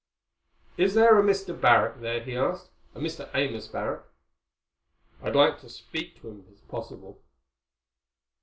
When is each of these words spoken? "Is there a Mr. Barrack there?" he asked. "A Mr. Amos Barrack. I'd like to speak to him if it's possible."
"Is 0.77 0.95
there 0.95 1.19
a 1.19 1.21
Mr. 1.21 1.53
Barrack 1.53 1.99
there?" 1.99 2.23
he 2.23 2.35
asked. 2.35 2.71
"A 2.95 2.99
Mr. 2.99 3.29
Amos 3.35 3.67
Barrack. 3.67 4.03
I'd 5.21 5.35
like 5.35 5.59
to 5.59 5.69
speak 5.69 6.19
to 6.21 6.27
him 6.29 6.39
if 6.39 6.53
it's 6.53 6.61
possible." 6.61 7.21